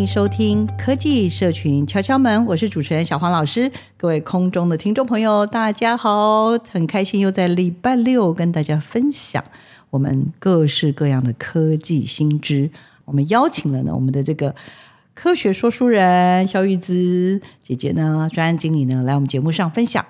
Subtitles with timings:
[0.00, 3.70] 迎收听科技社群敲敲门，我是主持人小黄老师。
[3.98, 9.44] 各位空中的听众朋友，大家好，很开心又在礼拜六跟大家分享
[9.90, 12.70] 我们各式各样的科技新知。
[13.04, 14.54] 我们邀请了呢，我们的这个
[15.12, 20.02] 科学说书人肖玉姿姐姐呢，专案经理呢，来我们节目上分享，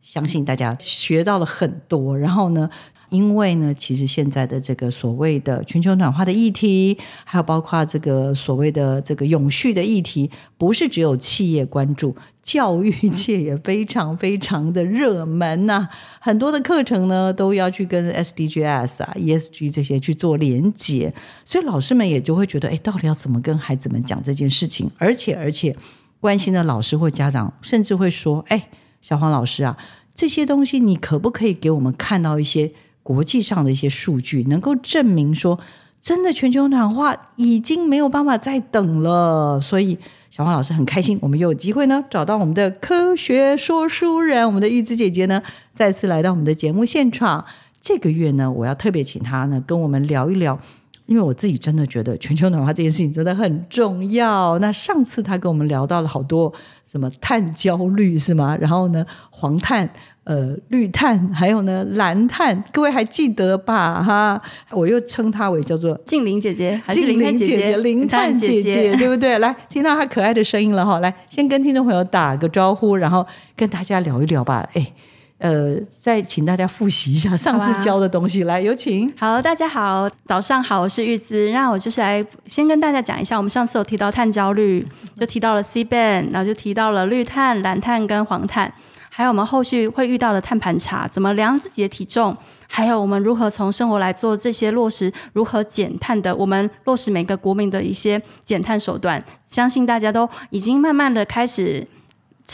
[0.00, 2.18] 相信大家学到了很多。
[2.18, 2.70] 然后呢，
[3.14, 15.88] 因为呢，其实现在的这个所谓的全球暖化的议题，还有包括这个所谓的这个永续的议题，不是只有企业关注，教育界也非常非常的热门呐、
[16.20, 24.90] 很多的课程呢，都要去跟 SDGs 啊、ESG 这些去做连结，所以老师们也就会觉得，哎，到底要怎么跟孩子们讲这件事情？
[24.98, 25.76] 而且而且，
[26.18, 28.70] 关心的老师或家长甚至会说，哎，
[29.00, 29.78] 小黄老师啊，
[30.12, 32.72] 这些东西你可不可以给我们看到一些？
[33.04, 35.60] 国际上的一些数据能够证明说，
[36.00, 39.60] 真的全球暖化已经没有办法再等了。
[39.60, 39.96] 所以
[40.30, 45.42] 小黄老师很开心，我们又有机会呢找到我们的科学说书人，我们的玉姿姐姐呢
[45.74, 47.44] 再次来到我们的节目现场。
[47.78, 50.58] 这个月呢，我要特别请她呢跟我们聊一聊，
[51.04, 54.58] 因为我自己真的觉得全球暖化这件事情真的很重要。
[54.60, 56.50] 那上次她跟我们聊到了好多
[56.90, 58.56] 什么碳焦虑是吗？
[58.56, 59.90] 然后呢，黄碳。
[60.24, 64.02] 呃，绿碳还有呢，蓝碳，各位还记得吧？
[64.02, 64.40] 哈，
[64.70, 69.38] 我又称她为叫做静玲姐姐，还是零碳姐姐，零碳姐姐，对不对？
[69.38, 74.66] 来，听到她可爱的声音了哈，来，先跟听众朋友打个招呼，然后跟大家聊一聊吧。
[74.72, 74.92] 哎，
[75.40, 79.12] 呃，再请大家复习一下上次教的东西，来，有请。
[79.18, 84.82] 好，大家好，早上好，我是玉姿，那我就是来先跟大家讲一下，我们上次有提到碳焦虑，
[85.16, 88.72] 就提到了 C band，然后就提到了绿碳、蓝碳跟黄碳。
[89.16, 92.36] 还有我们后续会遇到的碳盘查，怎么量自己的体重，
[92.66, 101.86] 还有我们如何从生活来做这些落实，如何减碳的，我们落实每个国民的一些减碳手段，相信大家都已经慢慢的开始。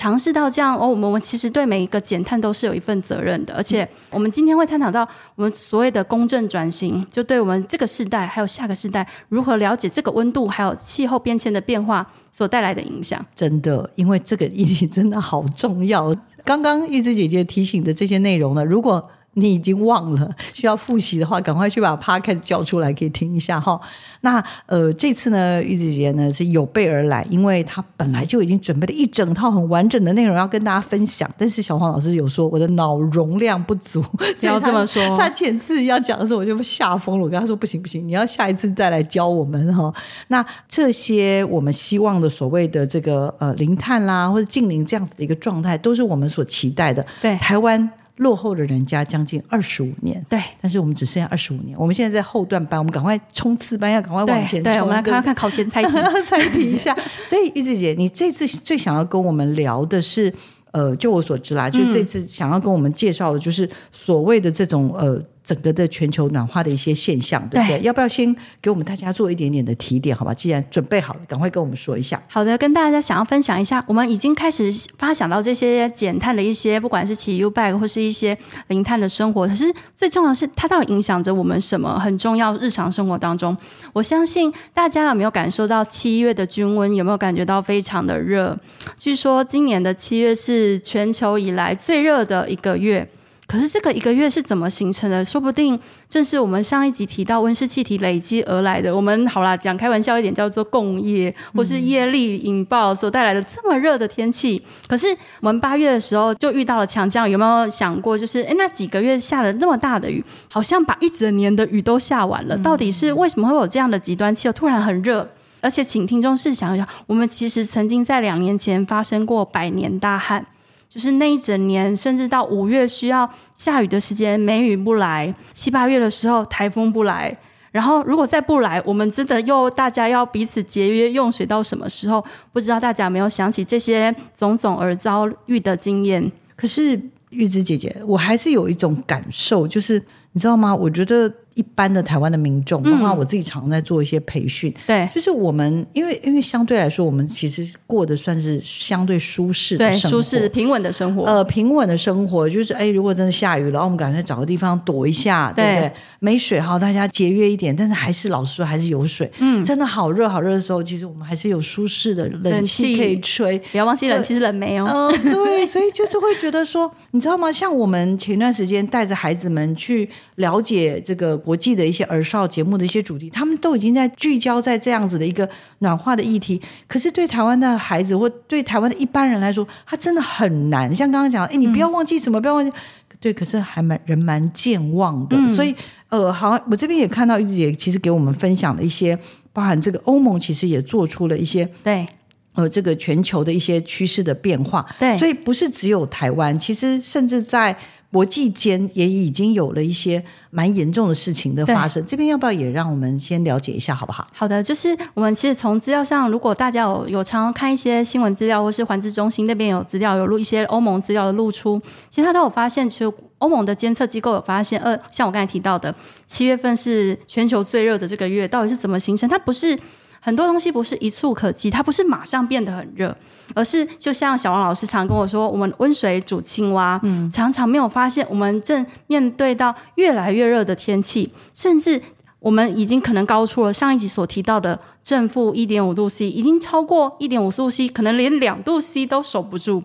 [0.00, 13.22] 尝试到这样哦，我们我们其实对每一个减碳都是有一份责任的，而且我们今天会探讨到我们所谓的公正转型，就对我们这个世代还有下个世代如何了解这个温度还有气候变迁的变化所带来的影响。
[13.34, 16.16] 真的，因为这个议题真的好重要。
[16.46, 23.80] 刚刚玉芝姐姐提醒的这些内容呢，如果你已经忘了需要复习的话，赶快去把 Podcast 叫出来，可以听一下哈。
[24.22, 31.30] 那呃，这次呢，玉子姐姐呢是有备而来，因为她本来就已经准备了一整套很完整的内容要跟大家分享。
[31.38, 34.02] 但是小黄老师有说我的脑容量不足，
[34.40, 35.00] 不要这么说。
[35.16, 37.24] 他前次要讲的时候，我就吓疯了。
[37.24, 39.92] 我跟他说不行不行，你要下一次再来教我们哈。
[40.28, 47.06] 那这些我们希望的所谓的这个呃零碳啦，或者近零这样子的一个状态，都是我们所期待的。
[47.22, 47.90] 对，台湾。
[48.20, 51.76] 落后的人家将近二十五年，对，但是我们只剩下二十五年。
[51.78, 54.72] 我们现在在后段班，我们赶快冲刺班，要赶快往前冲。
[54.72, 55.90] 对，我们来看看看考前猜题，
[56.24, 56.96] 猜题一下。
[57.26, 60.32] 所以玉智姐，你这次最想要跟我们聊的是，
[60.72, 65.22] 呃，就我所知啦，就这次想要跟我们介绍的，就是所谓的这种呃。
[65.50, 67.80] 整个的全球暖化的一些现象，对不对？
[67.80, 68.32] 对，要不要先
[68.62, 70.14] 给我们大家做一点点的提点？
[70.16, 72.22] 好吧，既然准备好了，赶快跟我们说一下。
[72.28, 78.38] 好的，跟大家想要分享一下，我们已经开始发想到这些减碳的一些，不管是骑 U bike 或是一些
[78.68, 79.48] 零碳的生活。
[79.48, 81.98] 可是最重要的是，它到底影响着我们什么？
[81.98, 83.56] 很重要，日常生活当中，
[83.92, 86.94] 我相信大家有没有感受到七月的均温？
[86.94, 88.56] 有没有感觉到非常的热？
[88.96, 93.08] 据说今年的七月是全球以来最热的一个月。
[93.50, 95.24] 可是这个一个月是怎么形成的？
[95.24, 95.76] 说不定
[96.08, 98.94] 正是我们上一集提到温室气体累积而来的。
[98.94, 104.62] 我们好啦，讲开玩笑一点，叫做共业或是业力引爆所带来的这么热的天气。
[104.86, 105.08] 可是
[105.40, 108.16] 我们八月的时候就遇到了强降雨，有没有想过？
[108.16, 112.56] 就是诶，那几个月下了那么大的雨，好像把一整年的雨都下完了。
[112.56, 114.52] 到底是为什么会有这样的极端气候？
[114.52, 115.28] 突然很热。
[115.60, 120.46] 而且请听众试想一下，我们其实曾经在两年前发生过百年大旱，
[120.90, 127.34] 就是那一整年，甚至到五月需要下雨的时间，梅雨不来；七八月的时候，台风不来。
[127.70, 132.22] 然后如果再不来，我们真的又大家要彼此节约用水到什么时候？
[132.52, 136.32] 不知道大家有没有想起这些种种而遭遇的经验？
[136.56, 137.00] 可是
[137.30, 140.02] 玉芝姐姐，我还是有一种感受，就是
[140.32, 140.74] 你知道吗？
[140.74, 141.32] 我觉得。
[141.60, 151.24] 一般的台湾的民众，包括我自己常常在做一些培训，对，就是我们因为因为相对来说，我们其实过的算是相对舒适的生活，舒适平稳的生活。
[151.24, 155.92] 呃，平稳的生活就是，哎，如果真的下雨了，我们赶快找个地方躲一下，对不对？
[156.20, 159.30] 没水好，大家节约一点，但是还是老实说，还是有水。
[159.40, 163.58] 嗯，真的好热好热的时候，其实我们还是有舒适的冷气可以吹。
[163.70, 164.86] 不要忘记冷气是冷媒哦。
[164.88, 167.52] 嗯、呃，对， 所以就是会觉得说，你知道吗？
[167.52, 171.36] 像我们前段时间带着孩子们去了解这个。
[171.50, 175.48] 国际的一些儿少节目的一些主题，他们都已经在聚焦在这样子的一个
[175.80, 176.60] 暖化的议题。
[176.86, 180.94] 可是对台湾的孩子或对台湾的一般人来说，他真的很难。
[180.94, 182.72] 像刚刚讲，哎，你不要忘记什么，嗯、不要忘记。
[183.18, 185.36] 对，可是还蛮人蛮健忘的。
[185.36, 185.74] 嗯、所以，
[186.08, 189.18] 呃，好像我这边也看到玉芝姐其实给我们分享了一些，
[189.52, 192.06] 包含这个欧盟其实也做出了一些对，
[192.54, 194.86] 呃，这个全球的一些趋势的变化。
[195.00, 197.76] 对，所以不是只有台湾，其实甚至在。
[198.12, 204.26] 国际间也已经有了一些蛮严重的事情的发生，这边要不要也让我们先了解一下，好不好？
[204.32, 215.94] 好的，就是我们其实从资料上，如果大家有有常常看一些新闻资料，或是环资中心那边有资料，有录一些欧盟资料的露出，其实他都有发现，其实欧盟的监测机构有发现，呃，像我刚才提到的，
[216.26, 219.28] 七月份是全球最热的这个月，到底是怎么形成？
[219.28, 219.78] 它不是。
[220.20, 223.16] 很多东西不是一触可及，它不是马上变得很热，
[223.54, 232.00] 而是就像小王老师常跟我说，我们温水煮青蛙，嗯，常常没有发现，我们正面对到越来越热的天气，甚至
[232.38, 239.82] 我们已经可能高出了上一集所提到的正负一点五度 C，已经超过一点五度 C，可能连两度 C 都守不住。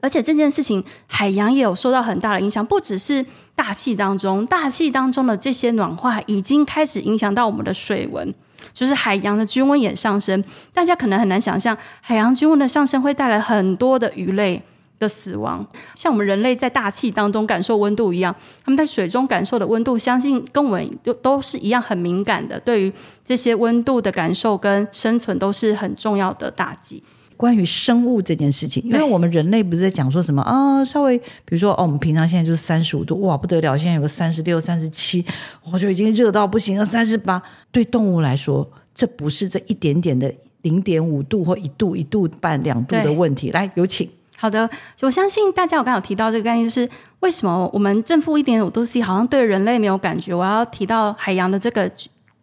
[0.00, 3.26] 而且这件事情，海洋也有受到很大的影响，不只是
[3.56, 8.32] 大气当中，大气当中的这些暖化已经开始影响到我们的水温。
[8.72, 14.62] 就是海洋的均温也上升，大家可能很难想象，海洋均温的上升会带来很多的鱼类
[14.98, 15.64] 的死亡。
[15.94, 18.34] 像我们人类在大气当中感受温度一样，
[18.64, 22.58] 他们在水中感受的温度，相信跟我们都都是一样很敏感的。
[22.60, 22.92] 对于
[23.24, 27.02] 这些温度的感受跟生存，都是很重要的打击。
[27.38, 30.84] 关于生物这件事情，因为我们人类不是在讲说什么啊？
[30.84, 33.76] 稍微比如说哦，我们平常现在就是三十五度，哇，不得了！
[33.76, 35.24] 现在有个三十六、三十七，
[35.72, 36.84] 我就已经热到不行了。
[36.84, 37.40] 三十八，
[37.70, 43.52] 对动物来说，这不是这一点点的零点五度或一度、一度半、两度的问题。
[43.52, 44.10] 来，有请。
[44.36, 44.68] 好的，
[45.02, 46.88] 我相信大家，我刚刚有提到这个概念，就是
[47.20, 50.34] 为什么我们正负一点五度 C 好像对人类没有感觉？
[50.34, 51.88] 我要提到海洋的这个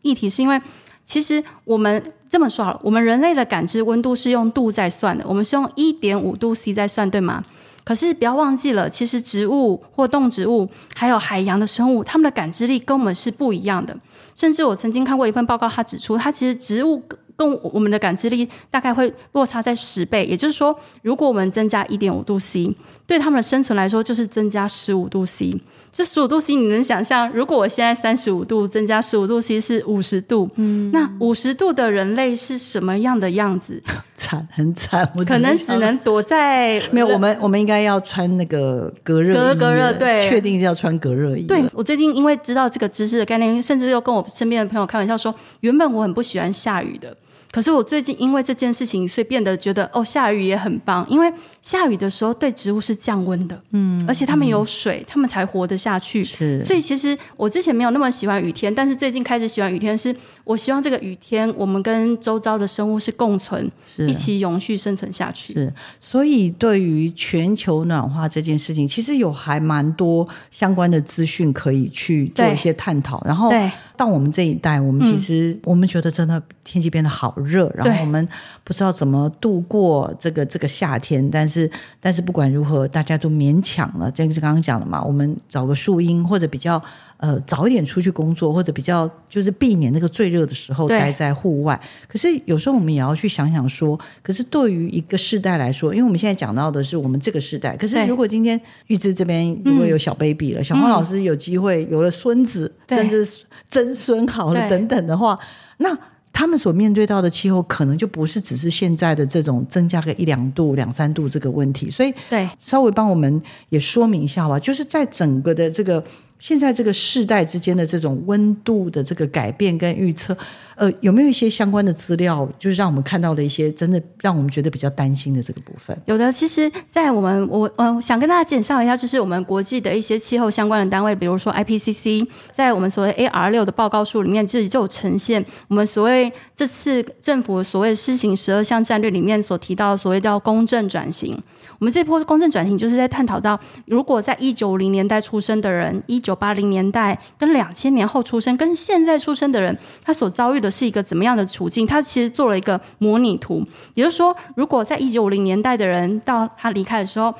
[0.03, 0.61] 议题，是因为
[1.03, 2.01] 其实我们。
[2.35, 7.41] 这么说好了，我们人类的感知温度是用度在算的，我们是用一点五度 C 在算，对吗？
[7.85, 13.95] 可是不要忘记了，其实植物或动植物，还有海洋的生物，它们的感知力跟我们是不一样的。
[14.35, 17.01] 甚至我曾经看过一份报告，它指出，它其实植物。
[17.35, 22.73] 跟我们的感知力大概会落差在十倍，也就是说，如果我们增加一点五度 C，
[23.05, 25.53] 对他们的生存来说就是增加十五度 C。
[25.91, 33.81] 这十五度 C，你能想象，如果我现在三十五度，增加十五度 C 是五十度，嗯，那五十度的人类是什么样的样子？
[34.13, 37.07] 惨，很惨，可能只能躲在没有。
[37.07, 41.43] 我们我们应该要穿那个隔热隔隔热，对，确定是要穿隔热衣。
[41.43, 47.15] 对，我最近因为知道这个知识的概念，甚至又跟我身边的朋友开玩笑说，原本我很不喜欢下雨的。
[47.55, 51.05] 可是我最近因为这件事情，所以变得觉得哦，下雨也很棒。
[51.09, 51.31] 因为
[51.61, 56.21] 下雨的时候对植物是降温的，嗯，而且它们有水，它、嗯、们才活得下去。
[56.21, 65.53] 是，所以其实我之前没有那么喜欢雨天，但是最近开始喜欢雨天是，是我希望这个雨天我们跟周遭的生物是共存，一起永续生存下去。
[65.53, 73.23] 是，所以对于全球暖化这件事情，其实有还蛮多相关的资讯可以去做一些探讨。
[73.25, 73.49] 然后，
[73.97, 78.27] 到我们这一代，我们其实、嗯、我们觉得真的天气变得好热，然后我们
[78.63, 84.11] 不知道怎么度过这个这个夏天，但是但是不管如何，大家都勉强了。
[84.11, 86.81] 这个是刚刚讲的嘛，我们找个树荫或者比较
[87.25, 91.79] 呃早一点出去工作，或者比较就是避免那个最热的时候待在户外。
[92.07, 103.27] 可是有时候我们也要去想想说，可是对于一个世代来说，因为我们现在讲到的是我们这个世代，可是如果今天玉芝这边如果有小 baby 了，嗯、小黄老师有机会有了孙子，嗯、甚至
[103.71, 105.35] 曾孙好了等等的话，
[105.77, 105.97] 那。
[106.37, 111.89] 他们所面对到的气候，可能就不是只是现在的这种增加个一两度、两三度这个问题。
[111.89, 116.03] 所以，对，稍微帮我们也说明一下吧，就是在整个的这个
[116.37, 120.37] 现在这个世代之间的这种温度的这个改变跟预测，
[120.75, 125.97] 呃，有没有一些相关的资料，就是让我们看到了一些真的让我们觉得比较担心的这个部分？
[126.05, 141.41] 有的，其实，在我们我呃想跟大家介绍一下，就是我们国际的一些气候相关的单位，比如说 IPCC，在我们所谓 AR 六的报告书里面，这里就有呈现我们所谓这次政府所谓施行十二项战略里面所提到所谓叫公正转型。
[141.79, 151.85] 我们这波公正转型就是在探讨到，如果在一九五零年代出生的人，一九八零年代跟两千年后出生，跟现在出生的人，他所遭遇的是一个怎么样的处境？
[151.85, 153.63] 他其实做了一个模拟图，
[153.93, 157.33] 也就是说，如果在一九五零年代的人到他离开的时候，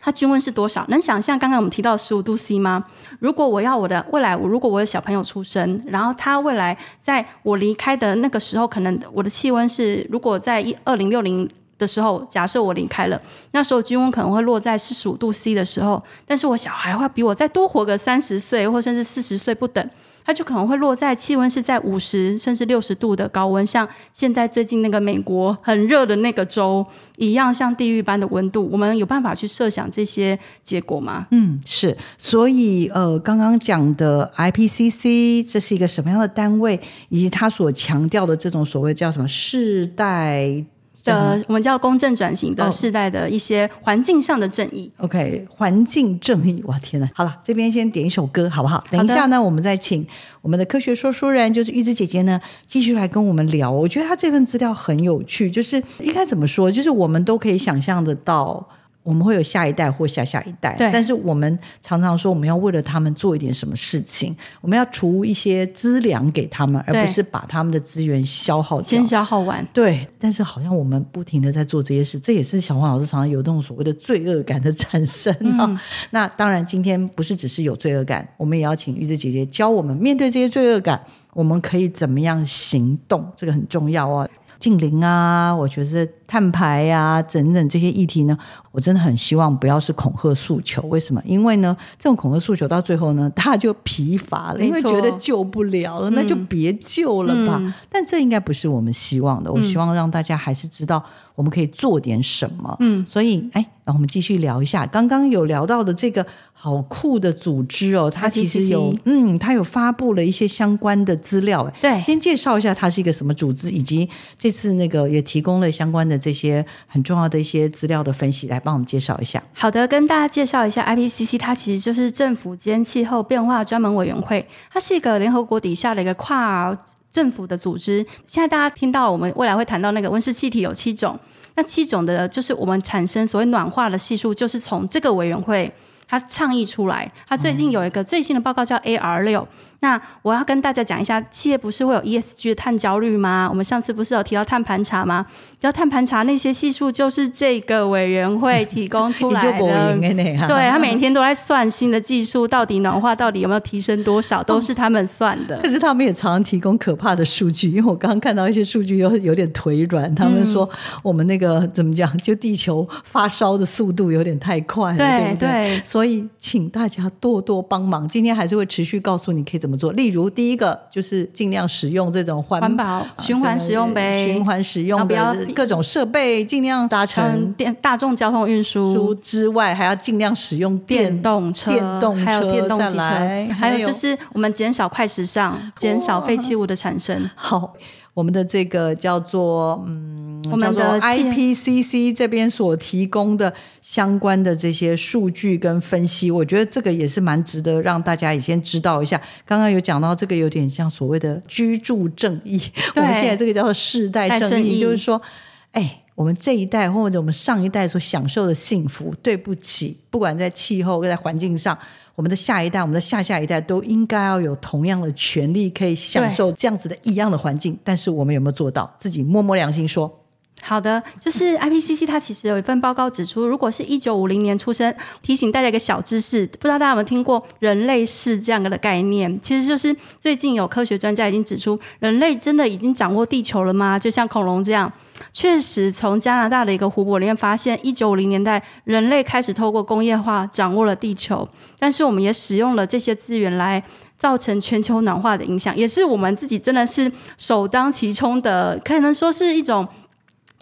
[0.00, 0.84] 他均温是多少？
[0.88, 2.84] 能想象刚刚我们提到十五度 C 吗？
[3.20, 11.48] 如果我要我的未来，我如果我有小朋友出生，然后他未来在我离开的那个时候，可能我的气温是，如果在一二零六零。
[11.82, 13.20] 的时候，假设我离开了，
[13.50, 19.84] 那时候均温可能会落在四十五度 C 的时候，但是我小孩会比我再多活个三十岁，或甚至四十岁不等，
[20.24, 26.86] 他就可能会落在气温是在五十甚至六十度的高温，像现在最近那个美国很热的那个州
[27.16, 28.68] 一样，像地狱般的温度。
[28.70, 31.26] 我们有办法去设想这些结果吗？
[31.32, 31.96] 嗯，是。
[32.16, 40.64] 所以呃，刚刚讲的 IPCC 这是一个什么样的单位，以及他所强调的这种所谓叫什么世代。
[41.04, 44.90] 的，我们叫公正转型的世代的一些环境上的正义。
[44.98, 47.08] Oh, OK，环境正义，哇天呐！
[47.14, 48.82] 好了，这边先点一首歌，好不好？
[48.90, 50.06] 等一下呢，我们再请
[50.40, 53.70] 我们的科学说书人，就是玉芝姐姐呢，继续来跟我们聊。
[53.70, 56.70] 我觉得她这份资料很有趣，就是应该怎么说？
[56.70, 58.68] 就是我们都可以想象得到。
[59.02, 69.66] 我们会有下一代或下下一代，但是我们常常说，我们要为了他们做一点什么事情，我们要除一些资粮给他们，而不是把他们的资源消耗掉，先消耗完。
[69.72, 70.06] 对。
[70.18, 75.66] 但是好像我们不停的在做这些事，这也是小黄老师常常有那种所谓的罪恶感的产生啊。
[75.68, 75.78] 嗯。
[76.10, 81.02] 那当然，今天不是只是有罪恶感，我们也要请玉芝姐姐教我们面对这些罪恶感，
[81.34, 84.28] 我们可以怎么样行动，这个很重要哦。
[84.60, 88.34] 静灵啊，我觉得碳排啊，等等这些议题呢，
[88.70, 90.80] 我真的很希望不要是恐吓诉求。
[90.88, 91.20] 为什么？
[91.26, 97.58] 因为呢，这种恐吓诉求到最后呢，他就疲乏了，因为觉得救不了了，那就别救了吧。
[97.60, 99.52] 嗯、但这应该不是我们希望的。
[99.52, 101.04] 我希望让大家还是知道。
[101.34, 102.76] 我们可以做点什么？
[102.80, 111.66] 嗯，所以哎，让我们继续聊一下刚刚有聊到的这个好酷的组织哦，它其实有嗯，它有发布了一些相关的资料。
[111.80, 119.42] 对，先介绍一下它是一个什么组织，以及这次那个也提供了相关的这些很重要的一些资料的分析，来帮我们介绍一下。
[119.52, 126.78] 好的，跟大家介绍一下 IPCC，它其实就是政府间气候变化专门委员会，它是一个联合国底下的一个跨。
[127.12, 131.14] 政府的组织，现在大家听到我们未来会谈到那个温室气体有七种，
[131.56, 135.70] 那七种的，就是我们产生所谓暖化的系数，就是从这个委员会
[136.08, 137.12] 它倡议出来。
[137.28, 139.46] 它最近有一个最新的报告叫 AR 六。
[139.82, 143.48] 那我要跟大家讲一下，企业不是会有 ESG 的碳焦虑吗？
[143.50, 145.26] 我们上次不是有提到碳盘查吗？
[145.50, 149.58] 你知道碳盘查那些系数就是这个委员会提供出来的。
[150.46, 155.58] 对，他每天都在算新的技术到底暖化到底有没有提升多少，都是 他们算的。
[155.58, 160.14] 可是他们也常常提供可怕的数据，因为我刚刚看到一些数据有有点腿软。
[160.14, 160.68] 他们说
[161.02, 165.48] 我们那个怎么讲，就地球发烧的速度有点太快了，对，不对？
[165.48, 168.06] 对，所以请大家多多帮忙。
[168.06, 169.71] 今天还是会持续告诉你可以怎么。
[169.76, 187.30] 做，例如第一个就是尽量使用这种环环保循环使用呗，循环使用的各种设备，尽量搭乘电大众交通运输之外，还要尽量使用电，电动车、电动车，还有电动机车，还有就是我们减少快时尚，减少废弃物的产生。
[187.34, 187.74] 好。
[188.14, 199.20] 我们的这个叫做嗯，我们的 IPCC 这边所提供的相关的这些数据跟分析，我觉得这个也是蛮值得让大家也先知道一下。
[199.46, 202.60] 刚刚有讲到这个有点像所谓的居住正义，
[202.96, 204.78] 我们现在这个叫做世代正义，正义。
[204.78, 205.22] 就是说，
[205.70, 211.76] 哎，我们这一代或者我们上一代所享受的幸福，对不起，不管在气候在环境上。
[212.14, 217.76] 我们的下一代，我们的下下一代都应该要有同样的权利，可以享受这样子的一样的环境。
[217.82, 218.94] 但是我们有没有做到？
[218.98, 220.21] 自己摸摸良心说。
[220.64, 229.40] 好的，就是 IPCC 它其实有一份报告指出，如果是一九五零年出生，提醒大家一个小知识，不知道大家有没有听过人类世这样的概念？
[229.42, 233.98] 其实就是最近有科学专家已经指出，人类真的已经掌握地球了吗？
[233.98, 234.90] 就像恐龙这样，
[235.32, 241.46] 确实从加拿大的一个湖泊里面发现，一九五零年代人类开始透过工业化掌握了地球，
[241.78, 243.82] 但是我们也使用了这些资源来
[244.16, 249.88] 造成全球暖化的影响，也是我们自己真的是首当其冲的，可能说是一种。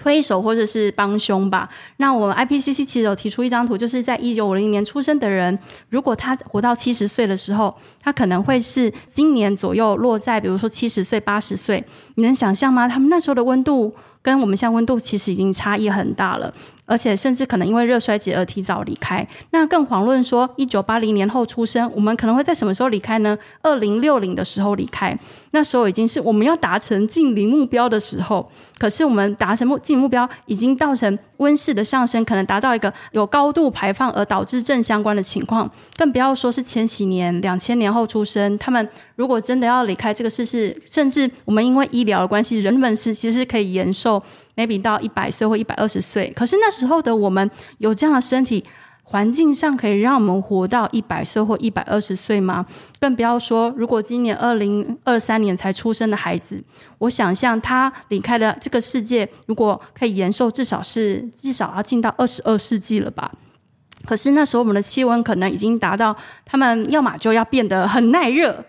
[0.00, 1.69] 推手或者是帮凶吧。
[1.99, 5.59] 那我们 IPCC 其实有提出一张图，就是在一九五零年出生的人，
[5.90, 11.85] 如果他活到七十岁的时候，他可能会是今年左右落在，比如说七十岁、八十岁。
[12.14, 12.88] 你能想象吗？
[12.88, 16.52] 他们那时候的温度跟我们现在温度其实已经差异很大了。
[16.90, 19.25] 而且甚至可能因为热衰竭而提早离开。
[19.50, 23.38] 那更遑论说，一九八零年后出生，我们可能会在什么时候离开呢？
[23.62, 25.16] 二零六零的时候离开。
[25.52, 28.50] 那时候已经是我们要达成近零目标的时候。
[28.76, 35.70] 可是我们达成目近目标，已经造成温室的上升，可能达到一个有高度排放而导致正相关的情况。
[35.97, 44.23] 更不要说是千禧年、两千年后出生，他们如果真的要离开这个世事，甚至我们因为医疗的关系，人们是其实可以延寿。
[44.61, 48.62] Maybe 到一百岁或一百二十岁，可是那时候的我们有这样的身体
[49.02, 52.64] 环境上，可以让我们活到一百岁或一百二十岁吗？
[53.00, 56.62] 更不要说，如果今年二零二三年才出生的孩子，
[56.99, 63.33] 我想象他离开了这个世界，如果可以延寿，至少是至少要进到二十二世纪了吧？
[64.05, 68.64] 可是那时候我们的气温可能已经达到，他们要么就要变得很耐热，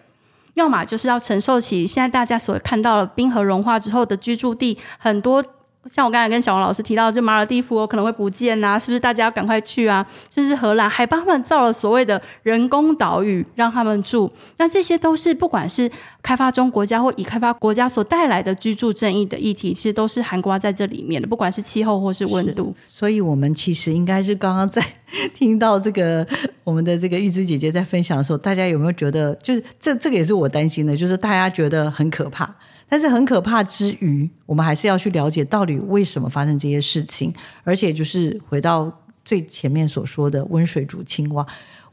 [0.56, 5.44] 要么就是要承受起现在大家所看到的冰河融化之后的居住地很多。
[5.86, 10.06] 像我刚才跟小王老师提到，就马尔地夫可能会不见呐、啊，是不是大家要赶快去啊？
[10.30, 14.32] 甚至荷兰还帮他们造了所谓的人工岛屿让他们住。
[14.58, 15.90] 那这些都是不管是
[16.22, 21.28] 开发中国家或已开发国家所带来的居住正义的议题，其实都是涵盖在这里面的。
[21.28, 24.86] 不管是气候或是温度，所以我们其实应该是刚刚在
[25.34, 26.26] 听到这个
[26.64, 32.54] 我们的这个玉枝姐姐在分享的时候，大家有没有觉得，就是这这个也是我担心的，就是大家觉得很可怕。
[32.88, 38.92] 但是很可怕之余，我们还是要去了解到底为什么发生这些事情，而且就是回到
[39.24, 41.46] 最前面所说的温水煮青蛙，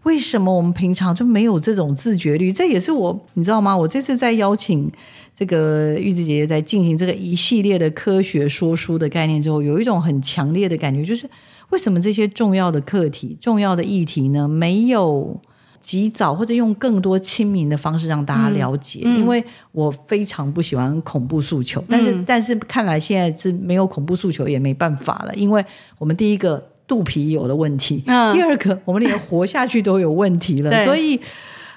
[0.05, 2.53] 为什么我们平常就没有这种自觉率？
[2.53, 3.77] 这也是我，你知道吗？
[3.77, 4.91] 我这次在邀请
[5.35, 11.29] 这个玉子姐姐在进行这个一系列的科学说书的概念之后，有一种很强烈的感觉，就是
[11.71, 15.41] 为什么这些重要的课题、重要的议题呢，没有？
[15.81, 25.65] 及早或者用更多亲民的方式让大家了解，嗯嗯、因为我非常不喜欢恐怖诉求，但是、嗯、但是看来现在是没有恐怖诉求也没办法了，因为
[25.97, 31.21] 我们第一个肚皮有了问题，嗯、第二个我们连活下去都有问题了，所以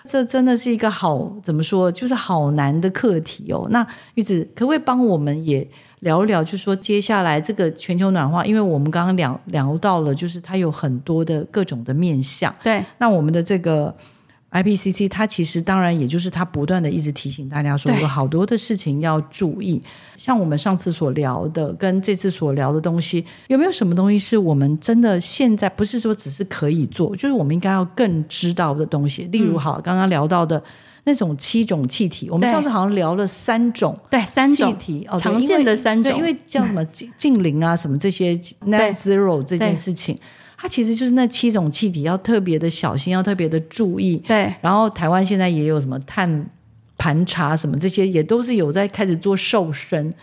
[0.07, 3.67] 这真的是一个好怎么说，就是好难的课题哦。
[3.69, 5.67] 那玉子可不可以帮我们也？
[5.99, 12.51] 聊一聊，就是说接下来这个全球暖化，因为我们刚刚聊聊到了，就是它有很多的各种的面向。
[12.63, 13.95] 对，那我们的这个
[14.51, 19.81] IPCC，它其实当然也就是它不断的一直提醒大家说，有好多的事情要注意。
[20.17, 29.23] 像我们上次所聊的，跟这次所聊的东西，有没有什么东西是我们真的现在不是说只是可以做，就是我们应该要更知道的东西？
[29.31, 30.61] 例如，好，刚刚聊到的。
[31.03, 38.35] 那种七种气体，我们上次好像聊了三种，对，三种气体，哦，常见的三种，因为叫什么净净零啊，什么这些
[38.67, 40.15] net zero 这件事情，
[40.61, 44.17] 它其实就是那七种气体要特别的小心，要特别的注意。
[44.17, 46.45] 对，然后台湾现在也有什么碳
[46.99, 50.13] 盘查什么这些，也都是有在开始做瘦身。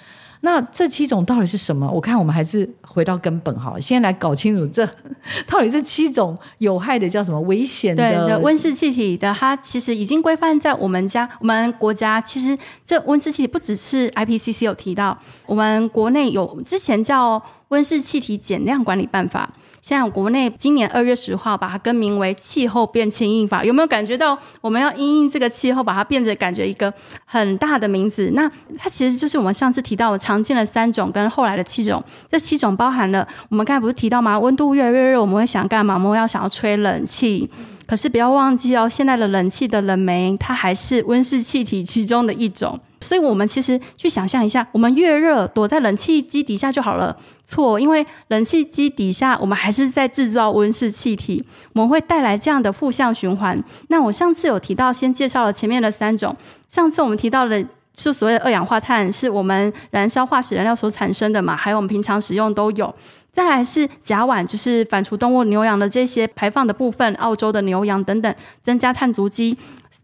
[0.42, 1.90] 那这七种到底是什么？
[1.90, 4.86] 我看我们还是回到根本哈，先来搞清楚这
[5.48, 12.20] 到底这七种有害的叫什么危险的温室气体的，它其实已经规范在我们家我们国家。
[12.20, 19.50] 其实这温室气体不只是 IPCC 有提到，我们国内有之前叫温室气体减量管理办法。
[19.80, 26.92] 现在国内今年二月十号把它更名为气候变迁应法，有没有感觉到我们要因应这个气候，把它变成感觉一个
[27.24, 28.30] 很大的名字？
[28.34, 32.02] 那它其实就是我们上次提到的常见的三种跟后来的七种。
[32.28, 34.38] 这七种包含了我们刚才不是提到吗？
[34.38, 35.94] 温度越来越热，我们会想干嘛？
[35.94, 37.48] 我们要想要吹冷气。
[37.86, 42.78] 可是不要忘记哦，现在的冷气的冷媒它还是温室气体其中的一种。
[43.00, 47.16] 所以，我们其实去想象一下，我们越热，躲在冷气机底下就好了。
[47.44, 53.62] 错，因为冷气机底下，我们还是在制造温室气体，我们会带来这样的负向循环。
[53.88, 56.36] 那我上次有提到，先介绍了前面的三种。
[56.68, 57.64] 上次我们提到的，
[57.96, 61.56] 是所谓的二氧化碳，是我们燃烧化石燃料所产生的嘛？
[61.56, 62.94] 还有我们平常使用都有。
[63.32, 68.34] 再来是甲烷，就是反刍动物牛羊的这些排放的部分，澳洲的牛羊等等，
[68.64, 69.56] 增加碳足迹，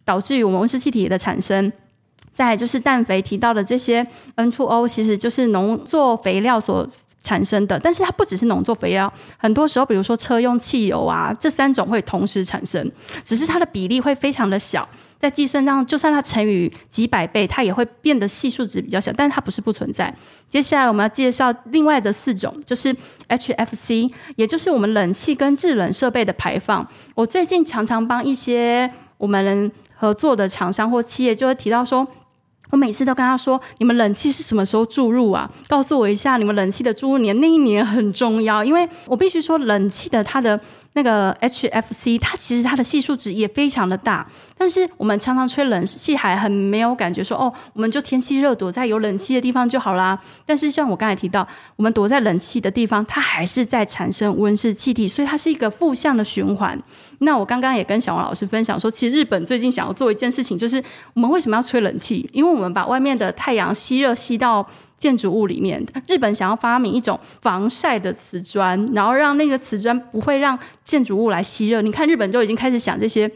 [0.04, 1.72] 导致于我们温室气体的产生。
[2.34, 4.04] 再就是氮肥提到的这些
[4.36, 6.86] N2O，其实就是农作肥料所
[7.22, 7.78] 产生的。
[7.78, 12.90] 但是它不只是农作肥料，很多时候，比如说车用汽油啊，这三种会同时产生，
[13.22, 14.86] 只是它的比例会非常的小。
[15.20, 19.10] 在计算上，就算它乘以几百倍，它也会变得系数值比较小。
[19.16, 20.14] 但是它不是不存在。
[20.50, 22.94] 接下来我们要介绍另外的四种，就是
[23.28, 26.86] HFC，也就是我们冷气跟制冷设备的排放。
[27.14, 32.06] 我最近常常帮一些我们合作的厂商或企业就会提到说。
[32.70, 35.48] 我每次都跟他说：“你们冷气是什么时候注入啊？
[35.68, 40.60] 告诉我一下，你们冷气的注入年那一年很重要，因为我必须说，冷气的它的。”
[40.96, 44.26] 那个 HFC，它其实它的系数值也非常的大，
[44.56, 50.16] 但是我们常常吹冷气还很没有感觉说，哦，我们就天气热躲在有冷气的地方就好啦。
[50.46, 56.80] 但是像我刚才提到，我们躲在冷气的地方，它还是在产生温室气体，所以它是一个负向的循环。
[57.18, 60.80] 那我刚刚也跟小王老师分享说，其实日本最近想要做一件事情，就是
[61.14, 62.30] 我们为什么要吹冷气？
[62.32, 64.64] 因为我们把外面的太阳吸热吸到。
[64.96, 71.82] 建筑物里面，日本想要发明一种防晒的瓷砖，然后让那个瓷砖不会让建筑物来吸热。
[71.82, 73.30] 你看，日本就已经开始想这些。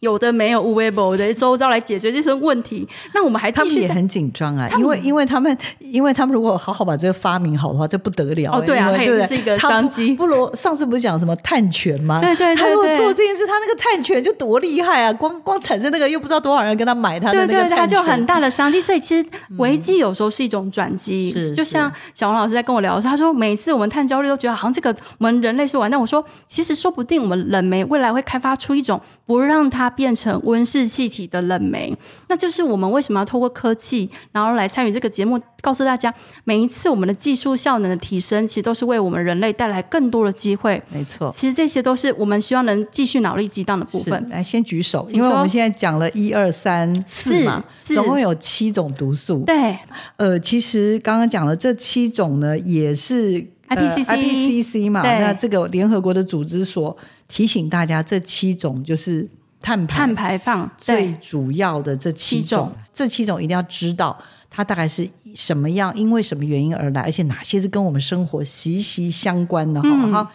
[0.00, 10.14] 有的没有无微博的周遭来解决这些问题，那我们还他们也很紧张啊，因为因为他们因为他们如果好好把这个发明好的话，这不得了哦，对啊，对,对是一个商机。
[10.14, 12.20] 不如上次不是讲什么碳权吗？
[12.20, 15.12] 对对对，他如果做这件事，他那个碳权就多厉害啊！
[15.12, 18.80] 光光产生那个又不知道多少人跟他买他的那个碳权，他就很大的商机。
[18.80, 19.26] 所以其实
[19.58, 25.98] 危机有时候是一种转机，是就像小王老师在跟我聊的时候，他说每次我们碳焦虑都觉得好像这个我们人类是完蛋。
[25.98, 30.66] 我说其实说不定我们冷媒未来会开发出一种不让它变成温。
[30.66, 31.96] 室气体的冷媒，
[32.26, 40.82] 那就是我们为什么要透过科技，然后来参与这个节目，告诉大家，每一次我们的技术效能的提升，其实都是为我们人类带来更多的机会。
[40.90, 44.28] 没错，其实这些都是我们希望能继续脑力激荡的部分。
[44.28, 49.44] 来，先举手，因为我们现在讲了一二三四嘛，总共有七种毒素。
[49.46, 49.78] 对，
[50.16, 56.96] 呃，其实刚刚讲了这七种呢，也是 IPCC、呃、IPCC 嘛，那这个联合国的组织所
[57.28, 59.28] 提醒大家，这七种就是。
[59.62, 64.16] 碳排碳排放最主要的这七种，七种，这七种一定要知道
[64.48, 70.30] 它大概是什么样，因为什么原因而来，而且哪些是跟我们生活息息相关的，好不好？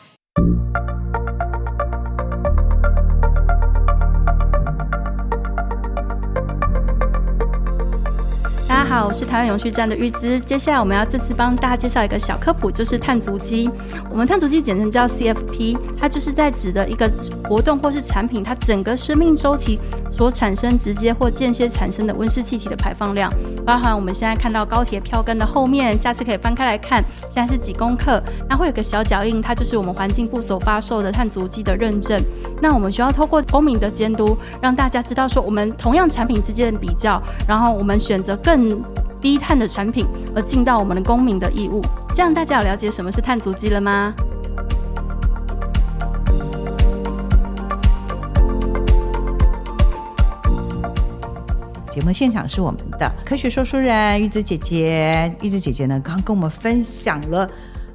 [8.91, 10.37] 好，我是台湾永续站的玉姿。
[10.41, 13.69] 接下来我们要这次帮大家介绍一个小科普，就是碳足迹。
[14.09, 17.09] 我们碳足迹简称叫 CFP，它就是在指的一个
[17.47, 23.31] 活动或是产品，它整个生命周期所产生直接或间接产生的温室气体的排放量。
[23.65, 32.21] 包含我们现在看到高铁票根的后面，下次可以翻开来看，现在是几公克，那会有个小脚印，它就是我们环境部所发售的碳足迹的认证。
[32.61, 38.80] 那我们需要透过公民的监督，让大家知道说我们同样产品之间的比较，然后我们选择更。
[39.21, 41.79] 低碳的产品而尽到我们的公民的义务，
[42.15, 44.13] 这样大家有了解什么是碳足迹了吗？
[51.91, 57.47] 节目现场是我们的科学说书人玉子姐姐，玉子姐姐呢刚刚跟我们分享了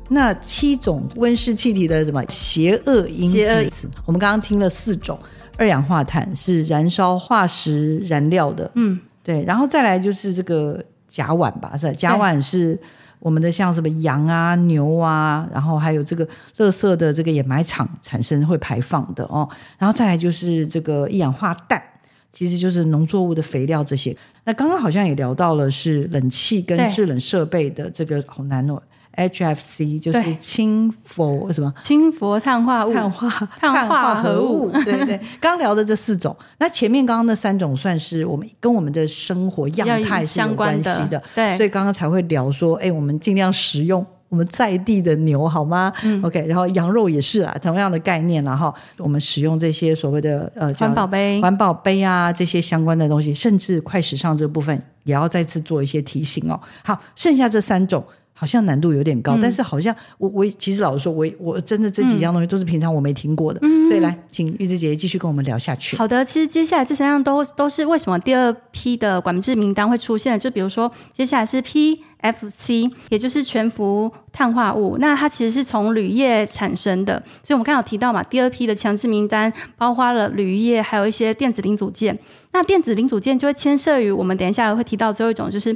[0.08, 3.88] 那七种温室气体的什么邪恶因子。
[4.04, 5.18] 我们刚刚听了四种，
[5.56, 10.84] 二氧化碳是燃烧化石燃料的，嗯，对，然后再来就是这个。
[11.16, 12.78] 甲烷吧，是甲烷是
[13.20, 16.26] 我们的像什么羊啊、牛啊，然后还有这个
[16.58, 19.48] 垃圾的这个掩埋场产生会排放的哦，
[19.78, 21.82] 然后再来就是这个一氧化氮，
[22.30, 24.14] 其实就是农作物的肥料这些。
[24.44, 28.80] 那刚刚好像也聊到了是冷气跟制冷设备的这个好难哦。
[29.16, 31.72] HFC 就是氢氟什么？
[31.82, 34.70] 氢氟碳化物、碳化碳化合物。
[34.84, 41.22] 对对对， 刚聊的这四种，那前面刚刚那三种算是我们跟我们的生活样态是有关系的。
[41.34, 45.92] 对，所以刚刚才会聊说，哎，我们尽量食用我们在地的牛，好吗？
[46.02, 46.44] 嗯，OK。
[46.46, 56.60] 然后羊肉也是啊，同样的概念，然后我们使用这些所谓的呃环保杯、环保杯啊这些相关的东西，甚至快时尚这部分也要再次做一些提醒哦。
[56.84, 58.04] 好，剩下这三种。
[58.38, 65.96] 好像难度有点高，嗯、但是好像我我其实老实说，我我真的这几样东西都是平常我没听过的，嗯、所以来请玉芝姐姐继续跟我们聊下去。
[65.96, 70.38] 好的，其实接下来这三样都都是为什么第二批的管制名单会出现？
[70.38, 82.18] 就比如说接下来是 PFC，也就是全氟碳化物，那它其实是从铝业产生的，所以我们刚刚有提到嘛，第二批的强制名单包括了铝业，还有一些电子零组件。
[82.52, 85.74] 那电子零组件就会牵涉于我们等一下会提到最后一种，就是。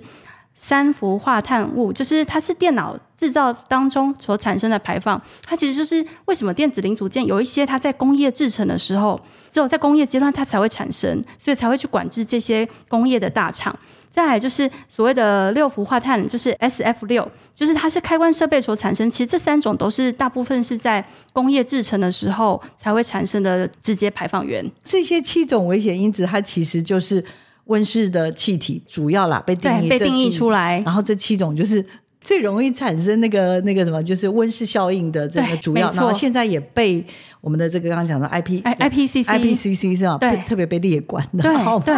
[0.63, 9.19] 三氟化碳物，就是它是电脑制造当中所产生的排放，它其实就是为什么电子零组件有一些它在工业制成的时候，
[9.51, 13.75] 只有在工业阶段它才会产生，所以才会去管制这些工业的大厂。
[14.13, 19.11] 再来就是所谓的六氟化碳，就是 SF 六，就是它是开关设备所产生。
[19.11, 24.71] 其实这三种都是大部分是在工业制成的时候才会产生的直接排放源。
[24.85, 27.25] 这些七种危险因子，它其实就是。
[27.71, 31.85] 温室的气体主要啦，被定义被定义出来，然后这七种就是
[32.21, 37.05] 最容易产生那个那个什么，就是温室效应的这个主要，然后现在也被
[37.41, 40.19] 我们的这个刚刚讲的 I P I P C C I P C C 是吧？
[40.19, 41.55] 对，特别被列管的，对
[41.85, 41.95] 对，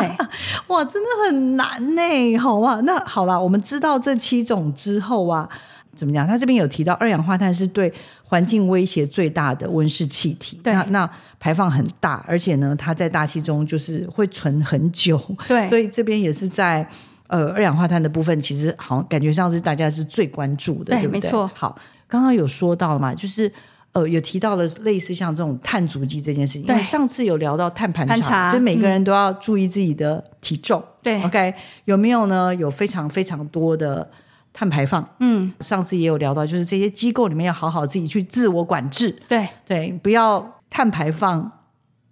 [0.69, 5.49] 哇，真的很难呢，好哇，那好了，我们知道这七种之后啊，
[5.95, 6.27] 怎么讲？
[6.27, 7.93] 他这边有提到二氧化碳是对
[8.25, 16.87] 环境威胁最大的温室气体，那那排放很大，而且呢，它在大气中就是会存很久，对， 所以这边也是在。
[17.29, 21.21] 呃，二氧化碳的部分其实好像感觉上是大家是最关注的，对，对不对？
[21.23, 21.51] 没错。
[21.55, 21.75] 好，
[22.07, 23.51] 刚刚有说到了嘛，就是
[23.93, 26.65] 呃，有提到了类似像这种碳足迹这件事情。
[26.65, 26.75] 对。
[26.75, 30.79] 因为上次有聊到碳盘查，盘查就每个人都要注意自己的体重。
[30.79, 31.23] 嗯、对。
[31.23, 31.55] OK，
[31.87, 32.55] 有没有呢？
[32.55, 34.07] 有非常非常多的
[34.53, 35.07] 碳排放。
[35.21, 35.53] 嗯。
[35.61, 39.11] 上次也有聊到，就是这些机构里面要好好自己去自我管制。
[39.29, 39.49] 对。
[39.67, 41.51] 对，不要碳排放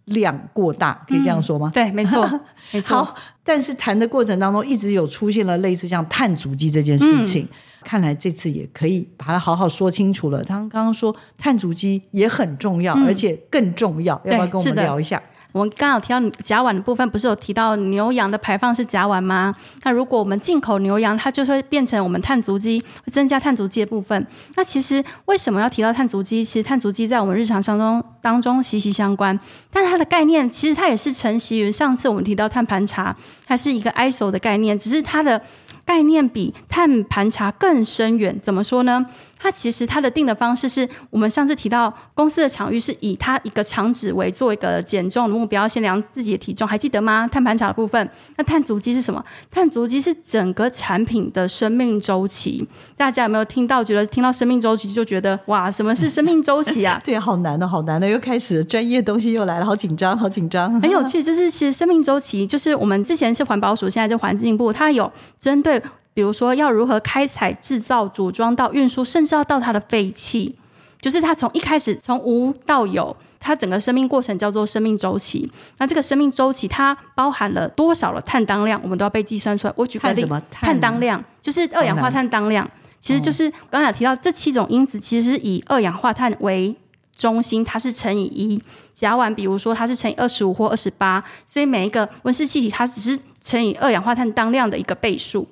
[0.06, 1.70] 量过大，可以这样说吗？
[1.70, 2.40] 嗯、对，没错，
[2.72, 2.96] 没错。
[3.04, 3.14] 好。
[3.44, 7.48] 但是谈的过程当中，一直有出现了类似像碳足迹这件事情，嗯、
[7.82, 10.42] 看来这次也可以把它好好说清楚了。
[10.44, 15.20] 他刚刚说碳足迹也很重要，嗯、而且更重要，要不要跟我们聊一下？
[15.52, 19.54] 我们刚好提到甲烷的部分，不是有提到牛羊的排放是甲烷吗？
[19.82, 24.26] 那如果我们进口牛羊，它就会变成我们碳足迹，会增加碳足迹的部分。
[24.54, 26.44] 那其实为什么要提到碳足迹？
[26.44, 29.38] 其实碳足迹在我们日常当中当中息息相关。
[29.70, 33.14] 但它的概念其实它也是承袭于上次我们提到碳盘查，
[33.46, 35.40] 它是一个 ISO 的概念，只是它的
[35.84, 38.38] 概念比碳盘查更深远。
[38.40, 39.04] 怎么说呢？
[39.42, 47.26] 它其实它的定的方式是我们上次提到公司的场域是以它一个厂址为做一个减重的目标，先量自己的体重，还记得吗？
[47.26, 49.24] 碳盘查的部分，那碳足迹是什么？
[49.50, 52.68] 碳足迹是整个产品的生命周期。
[52.98, 53.82] 大家有没有听到？
[53.82, 57.00] 觉得听到生命周期就觉得哇，什么是生命周期啊？
[57.02, 60.70] 对，好难哦，好难的，又开始专业东西又来了，好紧张，好紧张。
[60.82, 65.82] 很有趣，就是其实生命周期就是我们之前是环保署，现在是环境部，它有针对。
[66.12, 70.56] 比如说，要如何开采、制造、组装到运输，甚至要到它的废弃，
[71.00, 75.50] 就是它从一开始从无到有，它整个生命过程叫做生命周期。
[75.78, 79.72] 那这个生命周期它包含了多少的碳当量，我们都要被计算出来。
[79.76, 82.68] 我举个例，碳，碳当量就是二氧化碳当量，
[82.98, 86.74] 其实就是刚才提到这七种因子，其实是以二氧化碳为
[87.16, 88.60] 中心，它是乘以一。
[88.92, 95.48] 甲烷，比如说它是乘以二十五或二十八，所以每一个温室气体它只是乘以二氧化碳当量的一个倍数。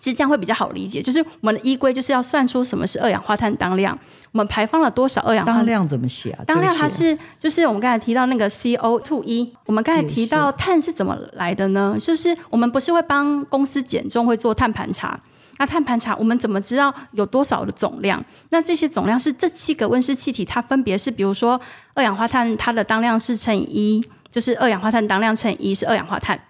[0.00, 3.96] 其实这样会比较好理解，就是我们的依规就是要算出什么是二氧化碳当量，
[4.32, 6.42] 我们排放了多少二氧化碳当量怎么写啊？
[6.46, 11.94] 当量它是就是我们刚才提到那个 CO2e，我们刚才提到碳是怎么来的呢？
[11.98, 15.20] 就是我们不是会帮公司减重会做碳盘查，
[15.58, 18.24] 那碳盘查我们怎么知道有多少的总量？
[18.48, 21.60] 那这些总量是这七个温室气体，它分别是比如说
[21.92, 26.40] 二氧化碳它的当量是乘以一，就是二氧化碳当量乘以一是二氧化碳，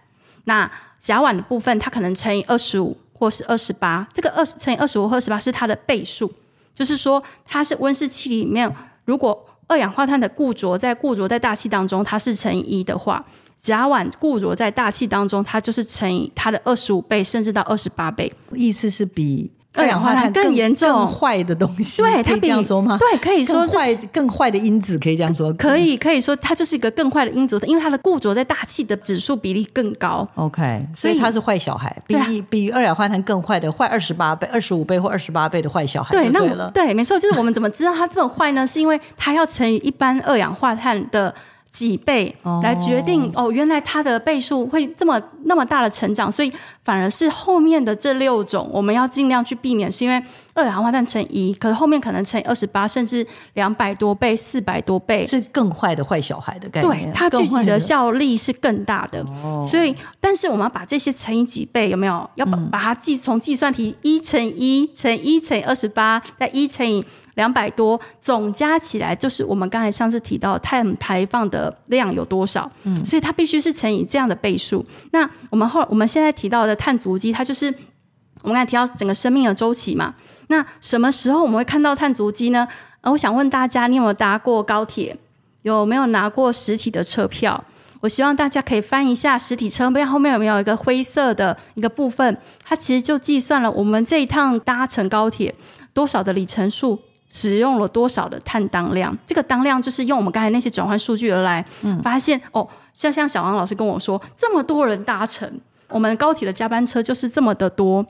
[0.45, 2.97] 那甲烷的部分它可能乘以二十五。
[3.21, 6.33] 或是二十八，这个二十乘以二十五或二十八是它的倍数，
[6.75, 13.23] 就是说它是温室气体里面，如果二氧化碳的固着在固着在大气当中，它是乘以一的话，
[13.59, 19.51] 甲烷固着在大气当中，它就是乘以它的二十五倍，甚至到二十八倍，意思是比。
[19.77, 22.99] 二氧化碳更严重、更坏的东西，对，它可以这样说吗？
[22.99, 25.53] 对，可以说更坏、更坏的因子，可以这样说。
[25.53, 30.27] 可以，可以说它就是一个更坏的因子，因为它的固着在大气的指数比例更高。
[30.35, 36.11] OK，所以它是坏小孩，比比二氧化碳更坏的坏二十八倍、二十五倍或二十八倍的坏小孩。
[36.11, 38.67] 对，那对，没错，就是我们怎么知道它这么坏呢？
[38.67, 41.33] 是因为它要乘以一般二氧化碳的。
[41.71, 46.53] 几倍来决定哦，哦，原来它的倍数会这么那么大的成长，所以
[46.85, 50.21] 反而是后面的这六种我们要尽量去避免，是因为
[50.53, 57.05] 二氧化碳乘一，可是后面可能乘以二十八，甚至两百多倍、四百多倍，是更坏的坏小孩的概念。
[57.05, 62.29] 对，它聚集的效力是更大的，哦、所以但是我们要把这些乘以几倍，有没有？
[62.35, 67.05] 要把把它计从计算题一乘一乘一乘以二十八，再一乘以。
[67.41, 74.85] 两百多总加起来就是我们刚才上次提到碳排放的量有多少，嗯，所以它必须是乘以这样的倍数。
[75.13, 77.75] 那我们后我们现在提到的碳足迹，它就是
[78.43, 80.15] 我们刚才提到整个生命的周期嘛。
[80.49, 82.69] 那什么时候我们会看到碳足迹呢？
[83.01, 85.17] 呃，我想问大家，你有没有搭过高铁？
[85.63, 87.65] 有没有拿过实体的车票？
[88.01, 95.55] 我希望大家可以翻一下实体车票后面有没有一个灰色的一个部分，它其实就计算了我们这一趟搭乘高铁
[95.95, 96.99] 多少的里程数。
[97.31, 99.17] 使用了多少的碳当量？
[99.25, 105.49] 这个当量就是用我们刚才那些转换数据而来，嗯，发现哦，像像小王老师跟我说，这么多人搭乘，
[105.89, 108.05] 我们高铁的加班车就是这么的多。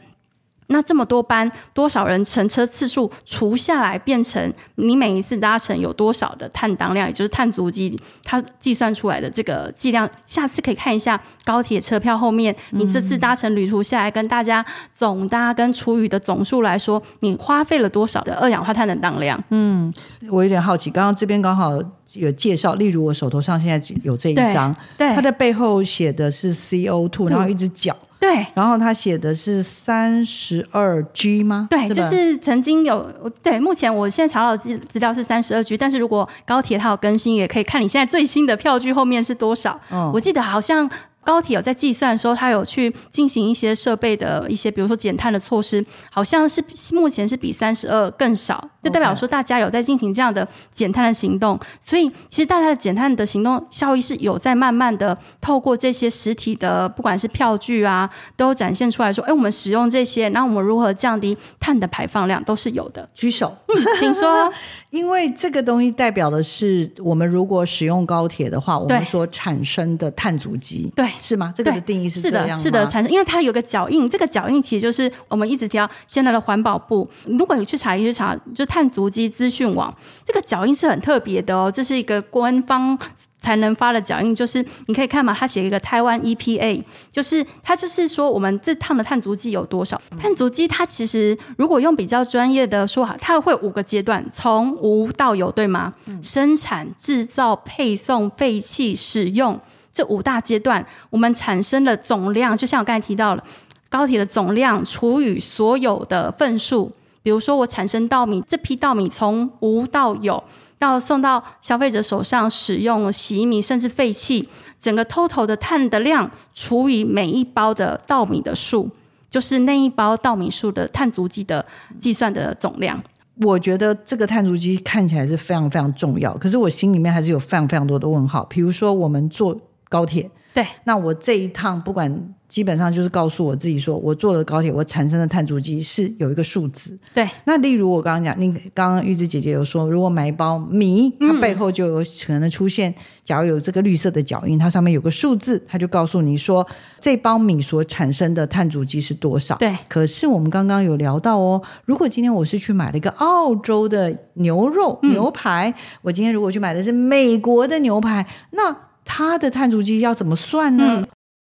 [0.71, 10.09] 那这么多班，多少人乘车次数除下来，变成你每一次搭乘有多少的碳当量，也就是碳足迹，它计算出来的这个计量。
[10.27, 19.43] 下次可以看一下高铁车票后面，你这次搭乘旅途下来，跟大家总搭跟除以的总数来说，你花费了多少的二氧化碳的当量？
[19.51, 19.93] 嗯，
[20.31, 21.79] 我有点好奇，刚刚这边刚好
[22.15, 27.97] 有介绍，例如我手头上现在有这一张，对，它的背后写的是 CO2，然后一只脚。
[28.21, 31.67] 对，然后他写的是三十二 G 吗？
[31.71, 33.11] 对，就是曾经有
[33.43, 39.81] 对，目前我现在查到的资资料是三十二 G，但是如果高铁它有更新，也可以看你现在最新的票据后面是多少。
[39.89, 40.89] 哦，我记得好像。
[41.23, 51.59] 高铁有在计算的时候，它有去进行一些设备的一些，比如说减碳的措施，好像是目前是比三十二更少，就代表说大家有在进行这样的减碳的行动。
[51.81, 63.09] 所以其实大家的减碳的行动效益是有在慢慢的透过这些实体的，不管是票据啊，都展现出来说，哎，我们使用这些，然后我们如何降低碳的排放量，都是有的。
[63.15, 64.51] 举手，嗯， 请说。
[64.91, 71.53] 因为这个东西代表的是，我们如果使用高铁的话，我们所产生的碳足迹，对，是吗？
[71.57, 72.21] 这个的定义是？
[72.21, 77.09] 是的，是的，产生，因为它有个脚印，这个脚印其实就是我们一直提到现在的环保部。
[77.27, 79.95] 如果你去查一去查，就碳足迹资讯网，
[80.25, 82.99] 这个脚印是很特别的哦，这是一个官方。
[83.43, 89.99] 才能发的脚印，就是你可以看嘛，他写一个台湾 EPA，就是他就是说我们这趟的碳足迹有多少？
[90.21, 95.95] 碳足迹它其实如果用比较专业的说法，它会有五个阶段，从无到有，对吗？
[96.23, 99.59] 生产、制造、配送、废弃、使用
[99.93, 103.45] 这五大阶段，我们产生的总量，就像我刚才提到了
[103.89, 110.43] 高铁的总量除以所有的份数，比如说我产生稻米，这批稻米从无到有。
[110.79, 114.49] 到送到消费者手上使用洗米甚至废弃，
[114.79, 118.89] 整个 total 的碳的量除以每一包的稻米的数，
[119.29, 121.67] 就是那一包稻米数的碳足迹的
[121.99, 122.99] 计算的总量。
[123.43, 128.43] 我觉得这个碳足迹看起来是非常非常重要，可是我心里面还是有非常非常多的问号。
[128.45, 129.55] 比如说，我们做
[129.91, 132.35] 高铁，对，那我这一趟不管。
[132.51, 136.99] 基本上就是告诉我自己说，我坐了高铁，我产生的碳足迹是有一个数字。
[137.15, 146.67] 对，那例如我刚刚讲，你刚刚玉芝姐姐有说，如果买一包米，它背后就有可能出现，假如有这个绿色的脚印，它上面有个数字，它就告诉你说，
[146.99, 149.55] 这包米所产生的碳足迹是多少。
[149.55, 158.77] 对，可是我们刚刚有聊到哦，如果今天我是去买了一个澳洲的牛肉牛排，嗯，我今天如果去买的是美国的牛排，那
[159.13, 161.05] 它的碳足迹要怎么算呢？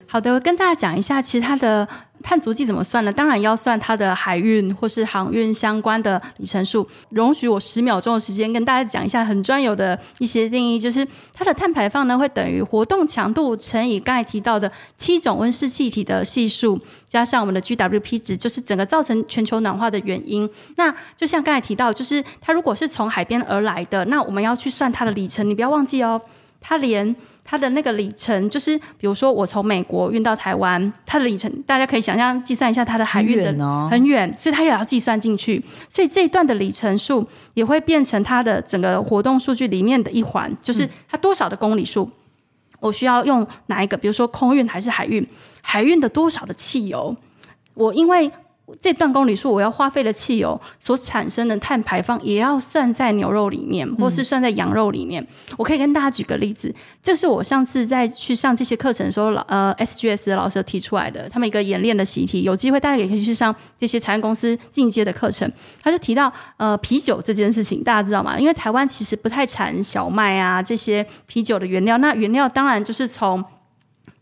[0.09, 1.89] 好的，跟大家讲一下，其实它的
[2.21, 3.13] 碳足迹怎么算呢？
[3.13, 6.87] 当然要算它的海运或是航运相关的里程数。
[7.11, 20.51] 容许我十秒钟的时间跟大家讲一下很专有的一些定义，就是它的碳排放呢会等于活动强度乘以刚才提到的七种温室气体的系数，加上我们的 GWP 值，就是整个造成全球暖化的原因。
[20.77, 26.21] 那就像刚才提到，就是它如果是从海边而来的，那我们要去算它的里程，你不要忘记哦。
[26.67, 35.63] 它连它的那个里程，就是比如说我从美国运到台湾，它的里程，大家可以想象计算一下它的海运的很远哦，很远，所以它也要计算进去。
[35.91, 42.09] 所以这一段的里程数也会变成它的整个活动数据里面的一环，就是它多少的公里数，
[42.81, 43.95] 我需要用哪一个？
[43.99, 45.27] 比如说空运还是海运？
[45.61, 47.15] 海运的多少的汽油？
[47.75, 48.31] 我因为。
[48.81, 55.23] 这段公里数，我要花费的汽油所产生的碳排放，也要算在牛肉里面，或是算在羊肉里面。
[55.23, 65.51] 嗯、我可以跟大家举个例子，这是我上次在去上这些课程的时候，老呃 SGS 的老师提出来的，他们一个演练的习题，有机会大家也可以去上这些产业公司进阶的课程。
[65.83, 68.39] 他就提到呃啤酒这件事情，大家知道吗？
[68.39, 73.45] 因为台湾其实不太产小麦啊这些啤酒的原料，那原料当然就是从。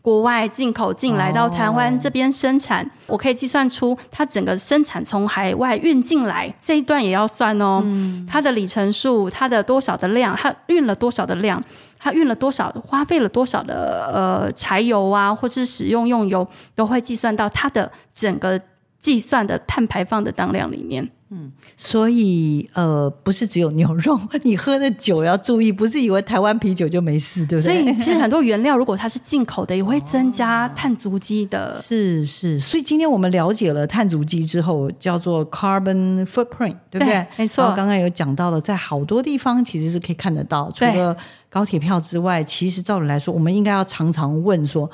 [0.01, 3.13] 国外进口进来到台湾这边生产，oh.
[3.13, 7.81] 我可以计算出它整个生产从海外运进来这一段也要算哦。
[7.85, 11.63] 嗯，它的里程数，它的多少的量，它运了多少的量，
[11.97, 18.59] 它运了多少，花费了多少的呃柴油啊，或是使用用油，都会计算到它的整个
[18.99, 21.09] 计算的碳排放的当量里面。
[21.35, 27.81] 嗯，所以呃，不是只有牛肉， 你喝的酒要注意，不是以为台湾啤酒就没事，对不对？
[27.83, 31.81] 所以 其实很多原料如果它是进口的，也会增加碳足迹的。
[31.81, 37.07] 是是，所以今天我们了解了碳足迹之后，叫做 carbon footprint，对不对？
[37.07, 37.65] 对没错。
[37.75, 41.17] 刚刚有讲到了，在好多地方其实是可以看得到，除了
[41.49, 44.87] 高铁票之外，其实照理来说，我们应该要常常问说。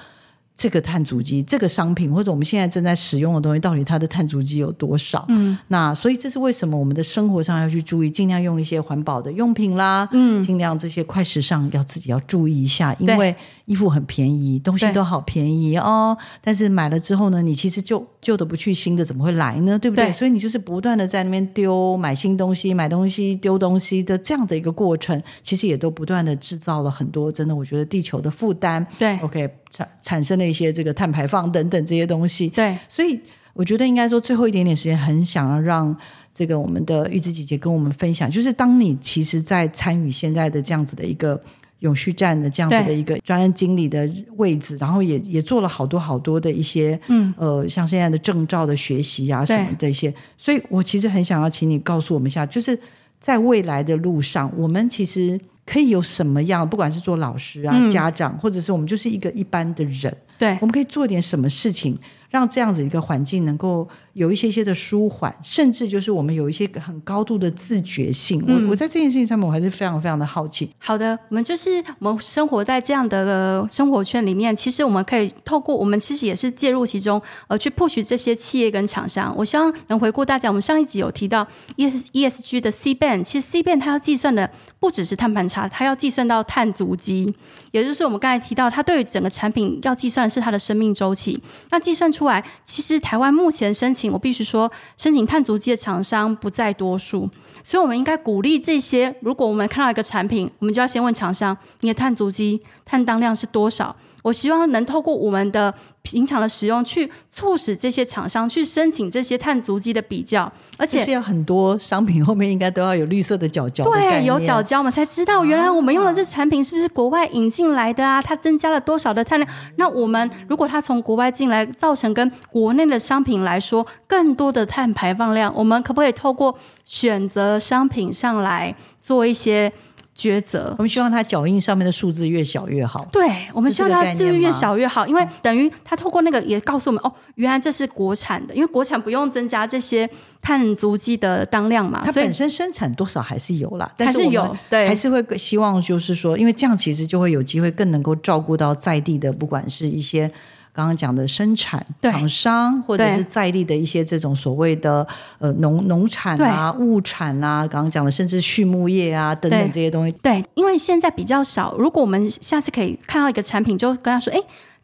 [0.60, 5.24] 这个碳足迹，这个商品或者我们现在正在使用的东西，到底它的碳足迹有多少？
[5.30, 19.80] 嗯，那所以这是为什么我们的生活上要去注意，尽量用一些环保的用品啦，嗯，尽量这些快时尚要自己要注意一下，因为衣服很便宜，东西都好便宜哦，但是买了之后呢，你其实旧旧的不去，新的怎么会来呢？
[19.80, 20.08] 对不对？
[20.08, 28.86] 对，所以你就是不断的在那边丢买新东西，买东西丢东西的这样的一个过程，其实也都不断的制造了很多真的，我觉得地球的负担。
[28.98, 29.50] 对，OK。
[29.70, 33.20] 产产生了一些这个碳排放等等这些东西，对，所以
[33.54, 35.96] 我觉得应该说最后一点点时间，很想要让
[36.34, 41.40] 这个我们的玉芝姐姐跟我们分享，就是当你其实，在参与现在的这样子的一个
[41.80, 52.78] 永续站的这样子的一个专案经理的位置，然后也也做了好多好多的一些，嗯，呃，像现在的证照的学习啊什么这些，所以我其实很想要请你告诉我们一下，就是
[53.20, 55.40] 在未来的路上，我们其实。
[55.70, 56.68] 可以有什么样？
[56.68, 61.96] 不管是做老师啊、嗯、家长，或者是我们就是一个一般的人，对，我们可以做点什么事情，
[62.32, 63.88] 让这样子一个环境能够。
[64.20, 68.44] 有一些些的舒缓，甚至就是我们有一些很高度的自觉性。
[68.46, 70.70] 嗯、我我在这件事情上面，我还是非常非常的好奇。
[70.78, 79.34] 好的，我们就是我们生活在这样的生活圈里面，其实我们可以透过我们其实也是介入其中，呃去 push 这些企业跟厂商。
[79.38, 81.48] 我希望能回顾大家，我们上一集有提到
[81.78, 84.52] E S E S G 的 CBAM，其实 CBAM 它要计算的
[84.82, 87.34] 不只是碳盘差，它要计算到碳足迹，
[87.72, 91.42] 也就是我们刚才提到，它对于整个产品要计算的是它的生命周期。
[91.70, 94.09] 那计算出来，其实台湾目前申请。
[94.12, 97.30] 我必须说，申请碳足迹的厂商不在多数，
[97.64, 99.14] 所以我们应该鼓励这些。
[99.22, 103.96] 如果我们看到一个产品，我们就要先问厂商：你的碳足迹、碳当量是多少？
[104.22, 113.84] 我希望能透过我们的平常的使用，去促使这些厂商去申请这些碳足迹的比较，而且是有很多商品后面应该都要有绿色的角胶。
[113.86, 118.22] 对，有角胶，我们才知道原来我们用的这产品是不是国外引进来的啊？
[118.22, 119.52] 它增加了多少的碳量？
[119.76, 129.72] 那我们如果它从国外进来，造成跟国内的商品来说更多的碳排放量，我们可不可以透过选择商品上来做一些？
[130.20, 133.08] 抉择，我们希望它脚印上面的数字越小越好。
[133.10, 140.10] 对，我们希望它字越小越好，因为等于它透过那个也告诉我们哦，原来这是国产的，因为国产不用增加这些
[140.42, 150.30] 碳足迹的当量嘛，它本身生产多少还是有啦，但是有，对，还是会希望就是说，因为这样其实就会有机会更能够照顾到在地的，不管是一些。
[150.74, 155.06] 刚刚讲的生产厂商，或者是在地的一些这种所谓的
[155.40, 160.12] 呃农农产啊、物产啊，刚刚讲的甚至畜牧业啊等等这些东西。
[160.22, 161.76] 对，因为现在比较少。
[161.78, 164.40] 如果我们下次可以看到一个产品，就跟他说：“哎，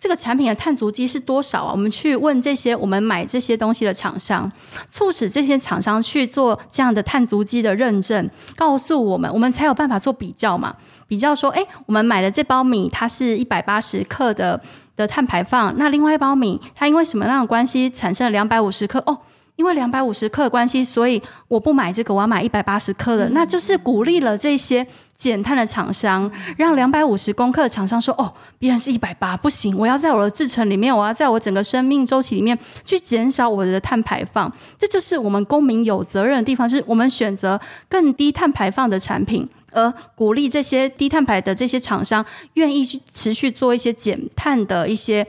[0.05, 4.51] 这个产品的碳足迹是多少啊？”我们去问这些我们买这些东西的厂商，
[4.87, 10.75] 促使这些厂商去做这样的碳足迹的认证，告诉我们，我们才有办法做比较嘛。
[11.07, 14.61] 比较说：“哎，我们买的这包米，它是一百八十克的。”
[14.95, 18.97] 的碳排放，那另外一包米，它因为什么样的关系产生了两百五十克？
[19.05, 19.17] 哦，
[19.57, 39.47] 因为两百五十克的关系，所以我不买这个，我要买一百八十克的，嗯、那就是鼓励了这些减碳的厂商，让两百五十公克的厂商说：“哦，别人是一百八，不行，我要在我的制程里面，我要在我整个生命周期里面去减少我的碳排放。”这就是我们公民有责任的地方，是我们选择更低碳排放的产品。
[39.71, 45.27] 而鼓励这些低碳排的这些厂商愿意去持续做一些减碳的一些，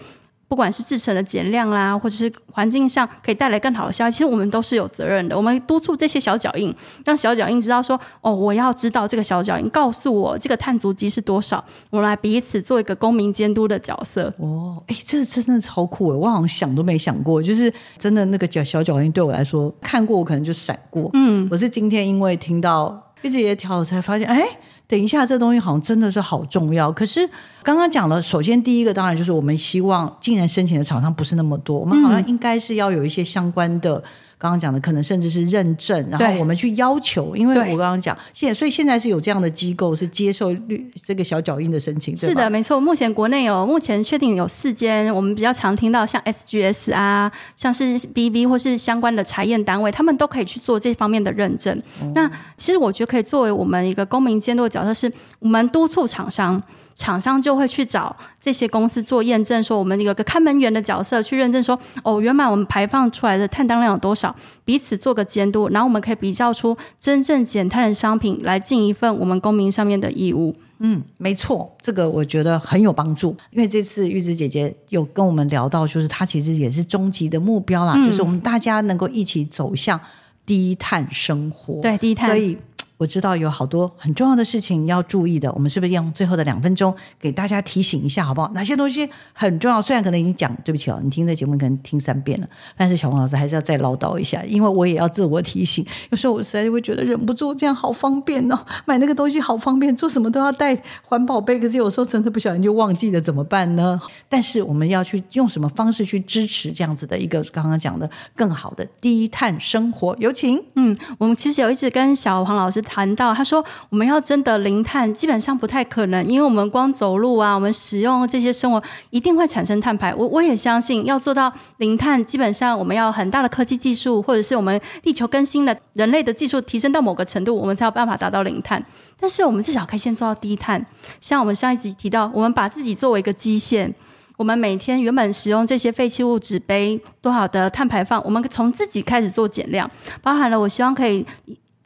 [0.48, 5.36] 不管是制成的减量啦，或者是环境上可以带来更好的效益，其实我们都是有责任的。
[5.36, 6.74] 我们督促这些小脚印，
[7.04, 14.32] 让小脚印知道说：哦，我要知道这个小脚印告诉我这个碳足迹是多少，我们来彼此做一个公民监督的角色。
[14.38, 16.16] 哦，哎，这真的超酷诶！
[16.16, 21.10] 我好像想都没想过，就是真的那个脚小脚印对我来说，看过我可能就闪过。
[21.14, 23.02] 嗯，我是今天因为听到。
[23.22, 24.46] 一直也调，我才发现，哎，
[24.88, 26.92] 等一下，这东西好像真的是好重要。
[26.92, 27.28] 可是
[27.62, 34.02] 刚刚讲了，首先第一个当然就是我们希望，竟然申请的厂商不是那么多，我们好像应该是要有一些相关的。
[34.38, 42.14] 刚刚讲的可能甚至是认证，然后我们去要求，因为我刚刚讲现在，所以现在是有这样的机构是接受绿这个小脚印的申请。
[42.16, 42.78] 是的，没错。
[42.78, 51.74] 目前国内有，目前确定有四间，我们比较常听到像 SGS 啊，像是 BV 或是相关的查验单位，他们都可以去做这方面的认证。
[52.02, 56.62] 嗯、那其实我觉得可以作为我们一个公民监督的角色，是我们督促厂商。
[56.96, 64.34] 厂商就会去找这些公司做验证，说我们有个看门员的角色去认证说，说哦，原来我们排放出来的碳当量有多少，
[64.64, 70.56] 彼此做个监督，然后我们可以比较出真正减碳的商品，来尽一份我们公民上面的义务。
[70.78, 79.98] 嗯，没错，这个我觉得很有帮助，因为这次玉芝姐姐有跟我们聊到，就是她其实也是终极的目标啦，嗯、就是我们大家能够一起走向
[80.44, 81.80] 低碳生活。
[81.80, 82.28] 对，低碳。
[82.28, 82.56] 所以
[82.98, 88.50] 我知道有好多很重要的事情要注意的，我们是不是用最后的两分钟给大家提醒一下，好不好？
[88.54, 89.82] 哪些东西很重要？
[89.82, 95.84] 虽然可能已经讲，对不起哦，你听这节目可能听三遍了，但是小黄老师还是要再唠叨一下，因为我也要自我提醒。
[96.08, 100.74] 有时候我实在就会觉得忍不住，这样好方便哦，买那个东西好方便，做什么都要带
[101.04, 104.00] 环保杯，可是有时候真的不小心就忘记了，怎么办呢？
[104.26, 110.16] 但是我们要去用什么方式去支持这样子的一个刚刚讲的更好的低碳生活？
[110.18, 110.64] 有请。
[110.76, 112.82] 嗯，我们其实有一直跟小黄老老师。
[112.86, 120.14] 谈到他说，我们要真的零碳，基本上不太可能，因为我们光走路啊，我们使用这些生活一定会产生碳排。
[120.14, 128.84] 我我也相信，要做到零碳，基本上我们要很大的科技技术，或者是我们地球更新的人类的技术提升到某个程度，我们才有办法达到零碳。
[129.18, 130.84] 但是我们至少可以先做到低碳。
[131.20, 133.94] 像我们上一集提到，我们把自己作为一个基线，
[134.36, 139.90] 我们每天原本使用这些废弃物纸杯多少的碳排放，我们从自己开始做减量，
[140.22, 141.26] 包含了我希望可以。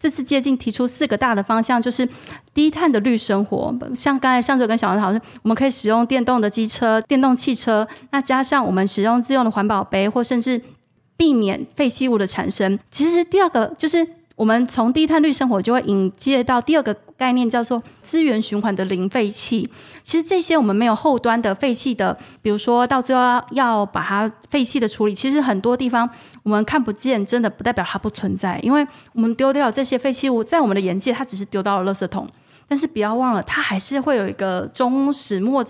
[0.00, 2.08] 这次接近提出四个大的方向，就是
[2.54, 3.72] 低碳的绿生活。
[3.94, 10.60] 像刚才上周跟小王讨论，我们可以使用电动的机车、电动汽车，那加上我们使用自用的环保杯，或甚至
[11.16, 12.78] 避免废弃物的产生。
[12.90, 14.19] 其实第二个就是。
[14.40, 19.68] 我们从低碳绿生活就会引接到第二个概念，叫做资源循环的零废弃。
[20.02, 26.08] 其实这些我们没有后端的废弃的，比如说到最后要，要把它废弃的处理，其实很多地方
[26.42, 28.58] 我们看不见，真的不代表它不存在。
[28.62, 32.26] 因为我们丢掉这些废弃物，在我们的眼界，它只是丢到了垃圾桶，
[32.66, 35.62] 但是不要忘了，它还是会有一个终始末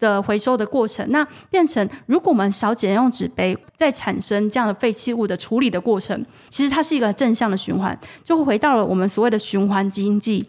[0.00, 10.44] 的回收的过程，那变成如果我们少减用纸杯，再产生这样的废弃物的处理的过程，其实它是一个正向的循环，就会回到了我们所谓的循环经济。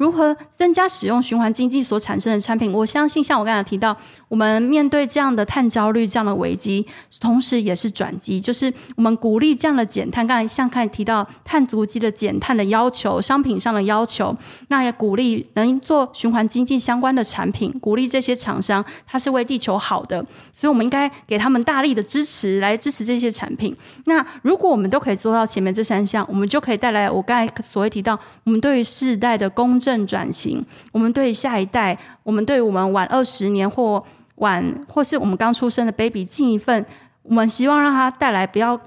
[0.00, 2.72] 如何增加使用循环经济所产生的产品？
[2.72, 3.94] 我相信，像我刚才提到，
[4.28, 6.86] 我们面对这样的碳焦虑、这样的危机，
[7.20, 10.26] 同时也是转机，就是我们鼓励这样的减碳。
[10.26, 14.34] 刚才像刚才提到碳足迹的减碳的要求，商品上的要求，
[14.68, 23.76] 那也鼓励能做循环经济相关的产品，鼓励这些厂商，它是为地球好的，所以我们应该给他们大力的支持，来支持这些产品。
[24.06, 29.89] 那如果我们都可以做到前面这三项，我们就可以带来我刚才所谓提到，我们对于世代的公正。
[29.90, 34.04] 正转型，我们对下一代，我们对我们晚二十年或
[34.36, 36.86] 晚，或是我们刚出生的 baby 尽一份，
[37.24, 38.80] 我们希望让他带来不要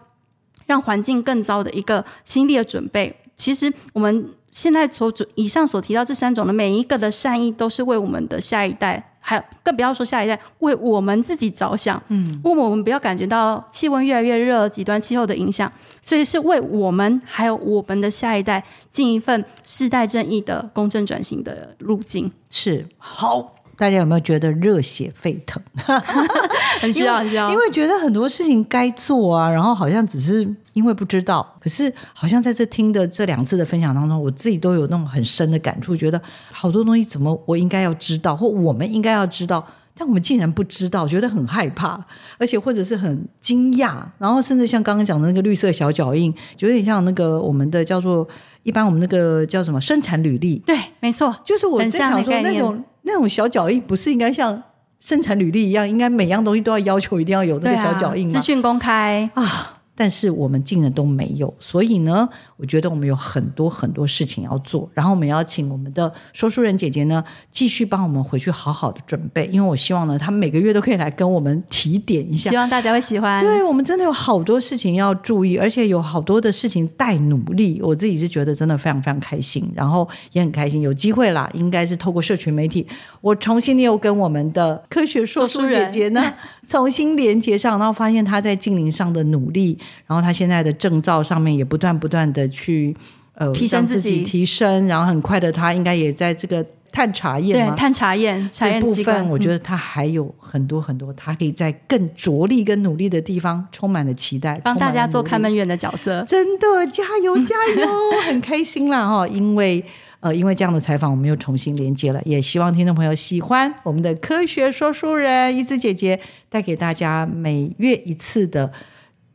[0.66, 3.14] 让环境更糟的一个心力的准备。
[3.36, 9.13] 其实我们现在所以上所提到这三种的每一个的善意，都是为我们的下一代。
[9.26, 15.72] 还更不要说下一代，为我们自己着想，嗯，为我们不要感觉到气温越来越热、极端气候的影响，
[16.02, 18.62] 所以是为我们还有我们的下一代
[18.92, 22.30] 尽一份世代正义的公正转型的路径。
[22.50, 25.64] 是好，大家有没有觉得热血沸腾？
[26.82, 30.54] 很需要，很需要，因为觉得很多事情该做啊，然后好像只是。
[30.74, 36.22] 因为不知道，可是好像在这听的这两次的分享当中，我自己都有那种很深的感触，觉得
[36.52, 39.66] 好多东西怎么我应该要知道，或我们应该要知道，
[39.96, 42.04] 但我们竟然不知道，觉得很害怕，
[42.38, 48.28] 而且或者是很惊讶，然后甚至像刚刚讲的那个绿色小脚印，就有点像那个我们的叫做
[48.64, 54.62] 一般我们那个叫什么生产履历，对，没错，就是我在想说那种那种小脚印，不是应该像
[55.00, 58.40] 生产履历一样，应该每样东西都要要求一定要有那个小脚印吗？
[58.40, 59.73] 资讯公开啊。
[59.96, 62.28] 但是我们竟然都没有，所以呢，
[62.58, 64.90] 我觉得我们有很多很多事情要做。
[64.94, 72.50] 然后我们要请我们的说书人姐姐呢，继续帮我们回去好好的准备，因为我希望呢，她每个月都可以来跟我们提点一下。
[72.50, 73.40] 希望大家会喜欢。
[73.40, 77.80] 对，我们真的有好多事情要注意，而且有好多的事情待努力。
[77.84, 82.88] 我自己是觉得真的非常非常开心，然后也很开心有机会啦，应该是透过社群媒体，
[83.22, 86.34] 我重新又跟我们的科学说书姐姐呢
[86.68, 89.78] 重新连接上，然后发现她在净零上的努力。
[90.08, 92.96] 然后他现在的证照上面也不断不断的去
[93.36, 107.88] 呃提升自己，提升，然后很快的他应该也在这个探查验对探查验查验部分，我觉得他还有很多很多他可以在更着力跟努力的地方，充满了期待，帮大家做看门员的角色，真的加油加油，
[108.28, 109.28] 很开心啦哈！
[109.28, 109.84] 因为
[110.20, 118.72] 呃因为这样的采访，我们又重新连接了，也希望听众朋友喜欢我们的科学说书人怡子姐姐带给大家每月一次的。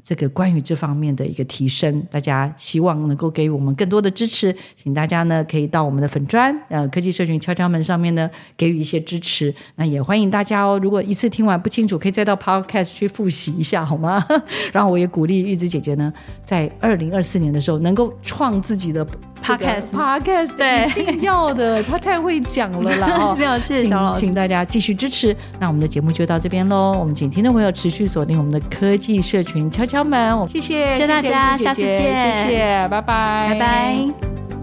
[0.09, 9.55] 这个关于这方面的一个提升，大家希望能够给予我们更多的支持，请大家呢可以到我们的粉砖呃科技社群敲敲门上面呢给予一些支持。
[9.77, 14.27] 那也欢迎大家哦，如果一次听完不清楚，可以再到 Podcast 去复习一下好吗？
[14.73, 16.11] 然后我也鼓励玉子姐姐呢，
[16.43, 19.07] 在二零二四年的时候能够创自己的。
[19.45, 23.09] Podcast，Podcast，对，一定要的，他太会讲了啦！
[23.33, 25.35] 哦，没有，谢谢小老师，请大家继续支持。
[25.59, 34.58] 那我们的节目就到这边喽，我们请听众朋友持续锁定我们的科技社群敲敲门，谢谢，谢谢大家，下次见，谢谢，拜拜，拜拜。